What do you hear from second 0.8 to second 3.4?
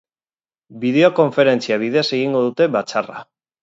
Bideokonferentzia bidez egingo dute batzarra.